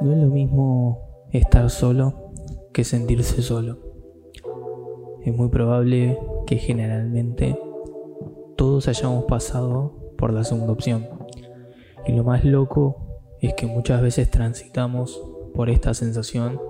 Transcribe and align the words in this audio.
No 0.00 0.12
es 0.12 0.18
lo 0.18 0.28
mismo 0.28 1.26
estar 1.32 1.70
solo 1.70 2.30
que 2.72 2.84
sentirse 2.84 3.42
solo. 3.42 3.78
Es 5.24 5.34
muy 5.34 5.48
probable 5.48 6.16
que 6.46 6.56
generalmente 6.56 7.58
todos 8.56 8.86
hayamos 8.86 9.24
pasado 9.24 10.14
por 10.16 10.32
la 10.32 10.44
segunda 10.44 10.72
opción. 10.72 11.08
Y 12.06 12.12
lo 12.12 12.22
más 12.22 12.44
loco 12.44 13.26
es 13.40 13.54
que 13.54 13.66
muchas 13.66 14.00
veces 14.00 14.30
transitamos 14.30 15.20
por 15.52 15.68
esta 15.68 15.92
sensación 15.94 16.60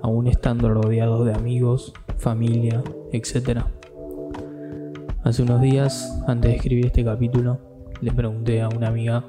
aún 0.00 0.28
estando 0.28 0.68
rodeados 0.68 1.26
de 1.26 1.34
amigos, 1.34 1.92
familia, 2.16 2.82
etc. 3.10 3.62
Hace 5.24 5.42
unos 5.42 5.60
días, 5.60 6.22
antes 6.28 6.50
de 6.50 6.56
escribir 6.56 6.86
este 6.86 7.04
capítulo, 7.04 7.58
le 8.00 8.12
pregunté 8.12 8.62
a 8.62 8.68
una 8.68 8.88
amiga 8.88 9.24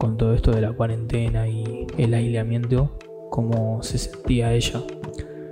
con 0.00 0.16
todo 0.16 0.32
esto 0.32 0.50
de 0.50 0.62
la 0.62 0.72
cuarentena 0.72 1.46
y 1.46 1.86
el 1.98 2.14
aislamiento, 2.14 2.96
cómo 3.28 3.82
se 3.82 3.98
sentía 3.98 4.54
ella, 4.54 4.82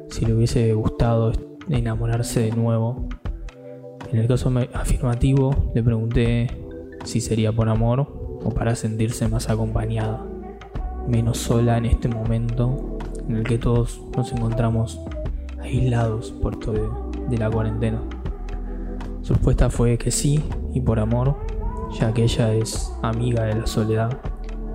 si 0.08 0.24
le 0.24 0.32
hubiese 0.32 0.72
gustado 0.72 1.32
enamorarse 1.68 2.40
de 2.40 2.52
nuevo. 2.52 3.06
En 4.10 4.20
el 4.20 4.26
caso 4.26 4.50
afirmativo, 4.72 5.70
le 5.74 5.82
pregunté 5.82 6.46
si 7.04 7.20
sería 7.20 7.52
por 7.52 7.68
amor 7.68 8.40
o 8.42 8.50
para 8.54 8.74
sentirse 8.74 9.28
más 9.28 9.50
acompañada, 9.50 10.24
menos 11.06 11.36
sola 11.36 11.76
en 11.76 11.84
este 11.84 12.08
momento 12.08 12.96
en 13.28 13.36
el 13.36 13.44
que 13.44 13.58
todos 13.58 14.00
nos 14.16 14.32
encontramos 14.32 14.98
aislados 15.60 16.30
por 16.30 16.58
todo 16.58 17.10
de 17.28 17.36
la 17.36 17.50
cuarentena. 17.50 18.00
Su 19.20 19.34
respuesta 19.34 19.68
fue 19.68 19.98
que 19.98 20.10
sí 20.10 20.42
y 20.72 20.80
por 20.80 21.00
amor, 21.00 21.36
ya 22.00 22.14
que 22.14 22.22
ella 22.22 22.54
es 22.54 22.90
amiga 23.02 23.44
de 23.44 23.56
la 23.56 23.66
soledad 23.66 24.18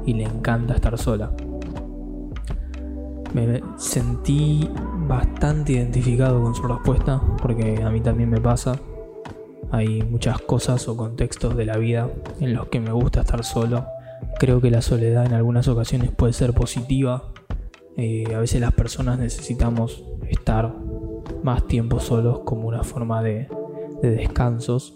y 0.05 0.13
le 0.13 0.23
encanta 0.23 0.75
estar 0.75 0.97
sola. 0.97 1.31
Me 3.33 3.61
sentí 3.77 4.69
bastante 5.07 5.73
identificado 5.73 6.41
con 6.41 6.53
su 6.53 6.63
respuesta 6.63 7.21
porque 7.41 7.81
a 7.83 7.89
mí 7.89 8.01
también 8.01 8.29
me 8.29 8.39
pasa. 8.39 8.79
Hay 9.71 10.03
muchas 10.03 10.39
cosas 10.41 10.87
o 10.87 10.95
contextos 10.95 11.55
de 11.55 11.65
la 11.65 11.77
vida 11.77 12.09
en 12.39 12.53
los 12.53 12.67
que 12.67 12.79
me 12.79 12.91
gusta 12.91 13.21
estar 13.21 13.43
solo. 13.43 13.85
Creo 14.39 14.61
que 14.61 14.69
la 14.69 14.81
soledad 14.81 15.25
en 15.25 15.33
algunas 15.33 15.67
ocasiones 15.67 16.11
puede 16.11 16.33
ser 16.33 16.53
positiva. 16.53 17.23
Eh, 17.97 18.33
a 18.35 18.39
veces 18.39 18.61
las 18.61 18.73
personas 18.73 19.17
necesitamos 19.17 20.03
estar 20.29 20.75
más 21.43 21.65
tiempo 21.67 21.99
solos 21.99 22.41
como 22.45 22.67
una 22.67 22.83
forma 22.83 23.23
de 23.23 23.47
de 24.03 24.11
descansos 24.11 24.95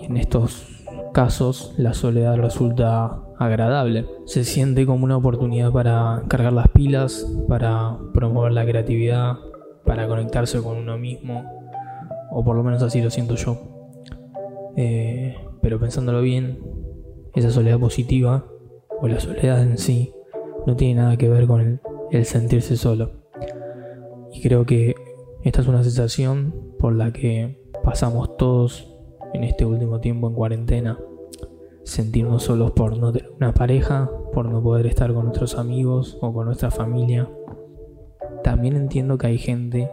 y 0.00 0.04
en 0.06 0.16
estos 0.16 0.84
casos 1.12 1.74
la 1.76 1.92
soledad 1.92 2.36
resulta 2.36 3.20
agradable. 3.38 4.06
Se 4.26 4.44
siente 4.44 4.84
como 4.86 5.04
una 5.04 5.16
oportunidad 5.16 5.72
para 5.72 6.22
cargar 6.28 6.52
las 6.52 6.68
pilas, 6.68 7.26
para 7.48 7.98
promover 8.12 8.52
la 8.52 8.64
creatividad, 8.64 9.36
para 9.84 10.06
conectarse 10.08 10.62
con 10.62 10.76
uno 10.76 10.98
mismo, 10.98 11.44
o 12.30 12.44
por 12.44 12.56
lo 12.56 12.62
menos 12.62 12.82
así 12.82 13.00
lo 13.00 13.10
siento 13.10 13.36
yo. 13.36 13.56
Eh, 14.76 15.36
pero 15.62 15.78
pensándolo 15.78 16.20
bien, 16.20 16.58
esa 17.34 17.50
soledad 17.50 17.78
positiva, 17.78 18.44
o 19.00 19.08
la 19.08 19.20
soledad 19.20 19.62
en 19.62 19.78
sí, 19.78 20.12
no 20.66 20.76
tiene 20.76 21.00
nada 21.00 21.16
que 21.16 21.28
ver 21.28 21.46
con 21.46 21.60
el, 21.60 21.80
el 22.10 22.24
sentirse 22.24 22.76
solo. 22.76 23.12
Y 24.32 24.42
creo 24.42 24.66
que 24.66 24.94
esta 25.42 25.62
es 25.62 25.68
una 25.68 25.82
sensación 25.82 26.54
por 26.78 26.94
la 26.94 27.12
que 27.12 27.62
pasamos 27.84 28.36
todos 28.36 28.94
en 29.32 29.44
este 29.44 29.64
último 29.64 30.00
tiempo 30.00 30.28
en 30.28 30.34
cuarentena. 30.34 30.98
Sentirnos 31.88 32.42
solos 32.42 32.72
por 32.72 32.98
no 32.98 33.12
tener 33.12 33.32
una 33.40 33.54
pareja, 33.54 34.10
por 34.34 34.44
no 34.44 34.62
poder 34.62 34.86
estar 34.86 35.10
con 35.14 35.24
nuestros 35.24 35.56
amigos 35.56 36.18
o 36.20 36.34
con 36.34 36.44
nuestra 36.44 36.70
familia. 36.70 37.30
También 38.44 38.76
entiendo 38.76 39.16
que 39.16 39.28
hay 39.28 39.38
gente 39.38 39.90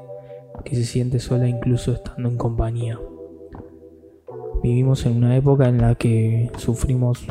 que 0.65 0.75
se 0.75 0.83
siente 0.83 1.19
sola 1.19 1.47
incluso 1.47 1.93
estando 1.93 2.27
en 2.27 2.35
compañía. 2.35 2.99
Vivimos 4.61 5.05
en 5.05 5.15
una 5.15 5.37
época 5.37 5.69
en 5.69 5.77
la 5.77 5.95
que 5.95 6.51
sufrimos 6.57 7.25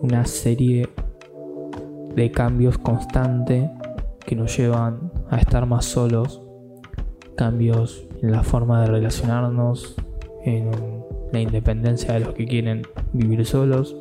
una 0.00 0.24
serie 0.26 0.88
de 2.14 2.30
cambios 2.30 2.78
constantes 2.78 3.68
que 4.24 4.36
nos 4.36 4.56
llevan 4.56 5.10
a 5.28 5.38
estar 5.38 5.66
más 5.66 5.86
solos, 5.86 6.40
cambios 7.36 8.06
en 8.22 8.30
la 8.30 8.44
forma 8.44 8.80
de 8.82 8.86
relacionarnos, 8.86 9.96
en 10.44 10.70
la 11.32 11.40
independencia 11.40 12.14
de 12.14 12.20
los 12.20 12.34
que 12.34 12.46
quieren 12.46 12.82
vivir 13.12 13.44
solos 13.44 13.96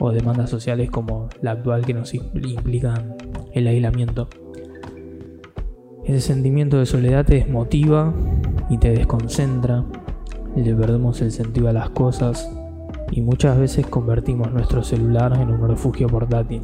o 0.00 0.12
demandas 0.12 0.50
sociales 0.50 0.90
como 0.90 1.28
la 1.40 1.52
actual 1.52 1.84
que 1.84 1.94
nos 1.94 2.14
implican 2.14 3.16
el 3.52 3.66
aislamiento. 3.66 4.28
Ese 6.04 6.20
sentimiento 6.20 6.78
de 6.78 6.86
soledad 6.86 7.24
te 7.24 7.34
desmotiva 7.36 8.12
y 8.68 8.78
te 8.78 8.90
desconcentra, 8.90 9.84
le 10.54 10.74
perdemos 10.74 11.20
el 11.22 11.30
sentido 11.30 11.68
a 11.68 11.72
las 11.72 11.90
cosas 11.90 12.50
y 13.10 13.22
muchas 13.22 13.58
veces 13.58 13.86
convertimos 13.86 14.52
nuestro 14.52 14.82
celular 14.82 15.38
en 15.40 15.50
un 15.50 15.68
refugio 15.68 16.08
portátil. 16.08 16.62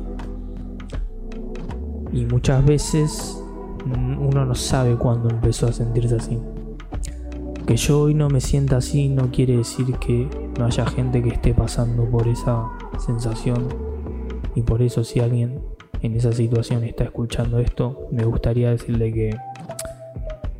Y 2.13 2.27
muchas 2.27 2.65
veces 2.65 3.43
uno 3.87 4.45
no 4.45 4.55
sabe 4.55 4.97
cuándo 4.97 5.31
empezó 5.31 5.69
a 5.69 5.73
sentirse 5.73 6.17
así. 6.17 6.39
Que 7.67 7.77
yo 7.77 8.03
hoy 8.03 8.15
no 8.15 8.29
me 8.29 8.41
sienta 8.41 8.79
así 8.79 9.09
no 9.09 9.31
quiere 9.31 9.57
decir 9.57 9.95
que 9.99 10.29
no 10.59 10.67
haya 10.67 10.85
gente 10.87 11.23
que 11.23 11.31
esté 11.31 11.55
pasando 11.55 12.05
por 12.05 12.27
esa 12.27 12.65
sensación. 13.01 13.69
Y 14.55 14.63
por 14.63 14.83
eso 14.83 15.05
si 15.05 15.21
alguien 15.21 15.61
en 16.03 16.15
esa 16.15 16.33
situación 16.33 16.85
está 16.85 17.05
escuchando 17.05 17.59
esto, 17.59 18.09
me 18.11 18.25
gustaría 18.25 18.71
decirle 18.71 19.13
que, 19.13 19.37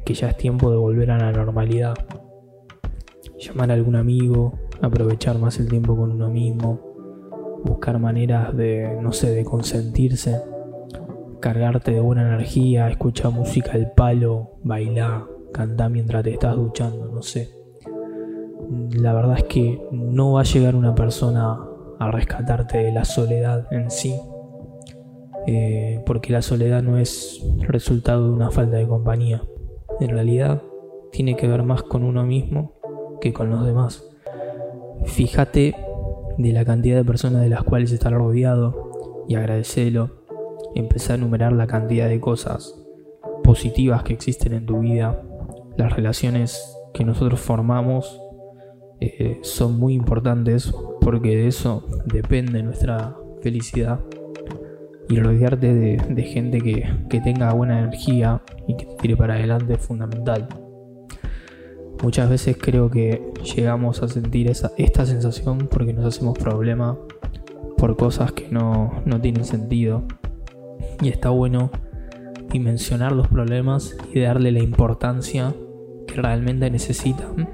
que 0.05 0.15
ya 0.15 0.29
es 0.29 0.37
tiempo 0.37 0.71
de 0.71 0.77
volver 0.77 1.11
a 1.11 1.19
la 1.19 1.33
normalidad. 1.33 1.95
Llamar 3.39 3.71
a 3.71 3.75
algún 3.75 3.97
amigo, 3.97 4.59
aprovechar 4.83 5.39
más 5.39 5.59
el 5.59 5.69
tiempo 5.69 5.97
con 5.97 6.13
uno 6.13 6.29
mismo, 6.29 7.61
buscar 7.65 7.99
maneras 7.99 8.57
de, 8.57 8.99
no 9.01 9.13
sé, 9.13 9.31
de 9.31 9.45
consentirse, 9.45 10.43
cargarte 11.41 11.93
de 11.93 12.01
buena 12.01 12.27
energía, 12.27 12.89
escuchar 12.89 13.33
música 13.33 13.73
al 13.73 13.93
palo, 13.93 14.59
bailar, 14.63 15.25
Canta 15.53 15.89
mientras 15.89 16.23
te 16.23 16.31
estás 16.31 16.55
duchando, 16.55 17.11
no 17.13 17.23
sé. 17.23 17.51
La 18.93 19.13
verdad 19.13 19.39
es 19.39 19.45
que 19.45 19.83
no 19.91 20.33
va 20.33 20.43
a 20.43 20.45
llegar 20.45 20.77
una 20.77 20.95
persona 20.95 21.59
a 22.01 22.11
rescatarte 22.11 22.79
de 22.79 22.93
la 22.93 23.05
soledad 23.05 23.69
en 23.71 23.91
sí, 23.91 24.19
eh, 25.47 26.03
porque 26.07 26.33
la 26.33 26.43
soledad 26.43 26.83
no 26.83 26.99
es 26.99 27.45
resultado 27.61 28.27
de 28.27 28.33
una 28.33 28.51
falta 28.51 28.79
de 28.79 28.89
compañía. 28.89 29.43
En 30.01 30.09
realidad 30.09 30.63
tiene 31.13 31.37
que 31.37 31.47
ver 31.47 31.63
más 31.63 31.83
con 31.83 32.03
uno 32.03 32.25
mismo 32.25 32.73
que 33.21 33.33
con 33.33 33.51
los 33.51 33.65
demás. 33.65 34.03
Fíjate 35.05 35.77
de 36.39 36.53
la 36.53 36.65
cantidad 36.65 36.97
de 36.97 37.05
personas 37.05 37.43
de 37.43 37.51
las 37.51 37.65
cuales 37.65 37.93
estás 37.93 38.13
rodeado 38.13 39.25
y 39.29 39.35
agradecelo. 39.35 40.23
Empezá 40.75 41.13
a 41.13 41.17
enumerar 41.17 41.53
la 41.53 41.67
cantidad 41.67 42.09
de 42.09 42.19
cosas 42.19 42.75
positivas 43.45 44.03
que 44.05 44.15
existen 44.15 44.55
en 44.55 44.67
tu 44.67 44.81
vida 44.81 45.23
las 45.77 45.95
relaciones 45.95 46.77
que 46.95 47.05
nosotros 47.05 47.41
formamos 47.41 48.21
eh, 49.01 49.39
son 49.43 49.79
muy 49.79 49.95
importantes 49.95 50.73
porque 51.01 51.37
de 51.37 51.47
eso 51.49 51.87
depende 52.07 52.63
nuestra 52.63 53.17
felicidad 53.43 54.01
y 55.09 55.19
rodearte 55.19 55.75
de, 55.75 56.23
gente 56.23 56.61
que, 56.61 57.21
tenga 57.21 57.53
buena 57.53 57.81
energía 57.81 58.43
y 58.69 58.77
que 58.77 58.87
te 58.87 58.95
tire 58.97 59.17
para 59.17 59.35
adelante 59.35 59.75
es 59.75 59.81
fundamental. 59.81 60.47
Muchas 62.03 62.31
veces 62.31 62.57
creo 62.59 62.91
que 62.91 63.33
llegamos 63.57 64.03
a 64.03 64.09
sentir 64.09 64.49
esa, 64.49 64.71
esta 64.77 65.05
sensación 65.05 65.69
porque 65.71 65.93
nos 65.93 66.05
hacemos 66.05 66.39
problema 66.39 66.97
por 67.77 67.97
cosas 67.97 68.33
que 68.33 68.49
no, 68.51 69.03
no 69.05 69.21
tienen 69.21 69.45
sentido. 69.45 70.05
Y 71.03 71.09
está 71.09 71.31
bueno 71.31 71.71
dimensionar 72.51 73.13
los 73.13 73.27
problemas 73.29 73.97
y 74.15 74.21
darle 74.21 74.53
la 74.53 74.61
importancia 74.61 75.55
que 76.07 76.15
realmente 76.15 76.71
necesitan 76.71 77.49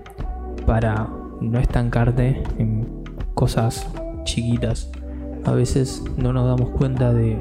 para 0.67 1.09
no 1.41 1.59
estancarte 1.59 2.43
en 2.59 2.87
cosas 3.35 3.87
chiquitas. 4.25 4.91
A 5.45 5.53
veces 5.53 6.03
no 6.17 6.33
nos 6.33 6.47
damos 6.47 6.77
cuenta 6.77 7.13
de 7.13 7.39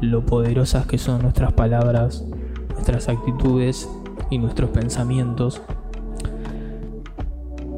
lo 0.00 0.26
poderosas 0.26 0.86
que 0.86 0.98
son 0.98 1.22
nuestras 1.22 1.52
palabras, 1.52 2.24
nuestras 2.72 3.08
actitudes 3.08 3.88
y 4.30 4.38
nuestros 4.38 4.70
pensamientos 4.70 5.62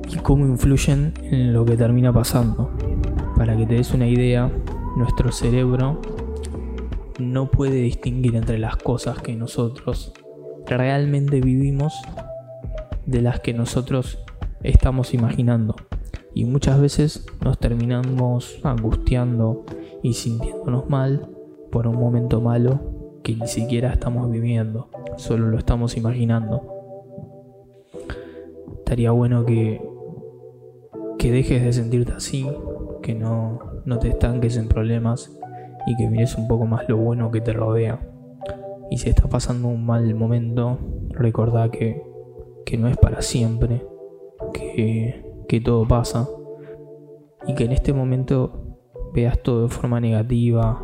y 0.09 0.17
cómo 0.17 0.47
influyen 0.47 1.13
en 1.23 1.53
lo 1.53 1.65
que 1.65 1.77
termina 1.77 2.13
pasando. 2.13 2.71
Para 3.37 3.57
que 3.57 3.67
te 3.67 3.75
des 3.75 3.93
una 3.93 4.07
idea, 4.07 4.51
nuestro 4.97 5.31
cerebro 5.33 6.01
no 7.19 7.51
puede 7.51 7.77
distinguir 7.77 8.37
entre 8.37 8.59
las 8.59 8.77
cosas 8.77 9.21
que 9.21 9.35
nosotros 9.35 10.13
realmente 10.67 11.41
vivimos 11.41 11.95
de 13.07 13.23
las 13.23 13.41
que 13.41 13.55
nosotros 13.55 14.19
estamos 14.63 15.15
imaginando. 15.15 15.77
Y 16.35 16.45
muchas 16.45 16.81
veces 16.81 17.27
nos 17.43 17.59
terminamos 17.59 18.61
angustiando 18.63 19.65
y 20.03 20.15
sintiéndonos 20.15 20.89
mal 20.89 21.29
por 21.71 21.87
un 21.87 21.97
momento 21.97 22.41
malo 22.41 22.81
que 23.23 23.35
ni 23.35 23.47
siquiera 23.47 23.93
estamos 23.93 24.31
viviendo, 24.31 24.89
solo 25.17 25.49
lo 25.49 25.59
estamos 25.59 25.97
imaginando. 25.97 26.63
Estaría 28.79 29.11
bueno 29.11 29.45
que, 29.45 29.83
que 31.19 31.33
dejes 31.33 31.63
de 31.63 31.73
sentirte 31.73 32.13
así, 32.13 32.49
que 33.03 33.15
no, 33.15 33.59
no 33.85 33.99
te 33.99 34.09
estanques 34.09 34.57
en 34.57 34.69
problemas 34.69 35.37
y 35.87 35.97
que 35.97 36.09
mires 36.09 36.37
un 36.37 36.49
poco 36.49 36.67
más 36.67 36.89
lo 36.89 36.97
bueno 36.97 37.31
que 37.31 37.41
te 37.41 37.53
rodea. 37.53 38.01
Y 38.91 38.99
si 38.99 39.11
estás 39.11 39.27
pasando 39.27 39.69
un 39.69 39.85
mal 39.85 40.15
momento, 40.15 40.79
recordá 41.11 41.71
que, 41.71 42.03
que 42.65 42.79
no 42.79 42.89
es 42.89 42.97
para 42.97 43.21
siempre, 43.21 43.83
que, 44.53 45.61
todo 45.65 45.87
pasa 45.87 46.29
y 47.47 47.55
que 47.55 47.65
en 47.65 47.73
este 47.73 47.93
momento 47.93 48.79
veas 49.15 49.43
todo 49.43 49.63
de 49.63 49.69
forma 49.69 50.01
negativa 50.01 50.81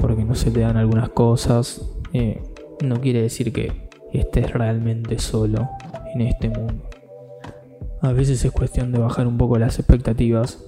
porque 0.00 0.24
no 0.24 0.34
se 0.34 0.50
te 0.50 0.60
dan 0.60 0.76
algunas 0.76 1.10
cosas, 1.10 1.86
eh, 2.12 2.42
no 2.82 3.00
quiere 3.00 3.22
decir 3.22 3.52
que 3.52 3.88
estés 4.12 4.52
realmente 4.52 5.18
solo 5.18 5.68
en 6.14 6.22
este 6.22 6.48
mundo. 6.48 6.88
A 8.00 8.12
veces 8.12 8.44
es 8.44 8.52
cuestión 8.52 8.92
de 8.92 8.98
bajar 8.98 9.26
un 9.26 9.38
poco 9.38 9.58
las 9.58 9.78
expectativas, 9.78 10.64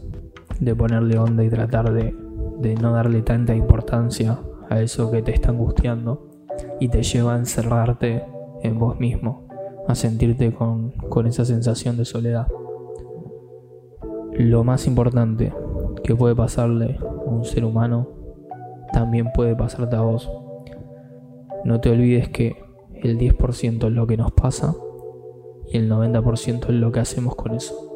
de 0.58 0.74
ponerle 0.74 1.18
onda 1.18 1.44
y 1.44 1.48
tratar 1.48 1.92
de, 1.92 2.14
de 2.58 2.74
no 2.74 2.92
darle 2.92 3.22
tanta 3.22 3.54
importancia 3.54 4.38
a 4.68 4.80
eso 4.80 5.10
que 5.10 5.22
te 5.22 5.32
está 5.32 5.50
angustiando 5.50 6.28
y 6.78 6.88
te 6.88 7.02
lleva 7.02 7.34
a 7.34 7.38
encerrarte 7.38 8.24
en 8.62 8.78
vos 8.78 8.98
mismo, 8.98 9.49
a 9.90 9.94
sentirte 9.94 10.52
con, 10.52 10.92
con 10.92 11.26
esa 11.26 11.44
sensación 11.44 11.96
de 11.96 12.04
soledad. 12.04 12.46
Lo 14.32 14.64
más 14.64 14.86
importante 14.86 15.52
que 16.04 16.14
puede 16.14 16.34
pasarle 16.34 16.98
a 17.00 17.30
un 17.30 17.44
ser 17.44 17.64
humano 17.64 18.08
también 18.92 19.30
puede 19.32 19.54
pasarte 19.54 19.96
a 19.96 20.00
vos. 20.00 20.30
No 21.64 21.80
te 21.80 21.90
olvides 21.90 22.28
que 22.28 22.56
el 22.94 23.18
10% 23.18 23.86
es 23.86 23.92
lo 23.92 24.06
que 24.06 24.16
nos 24.16 24.32
pasa 24.32 24.74
y 25.68 25.76
el 25.76 25.90
90% 25.90 26.64
es 26.68 26.74
lo 26.74 26.92
que 26.92 27.00
hacemos 27.00 27.34
con 27.34 27.54
eso. 27.54 27.89